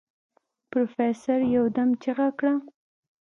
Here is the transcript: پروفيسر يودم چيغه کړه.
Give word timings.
پروفيسر 0.69 1.39
يودم 1.55 1.89
چيغه 2.01 2.29
کړه. 2.39 2.53